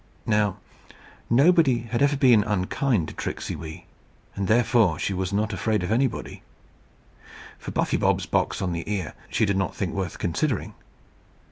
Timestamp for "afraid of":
5.53-5.91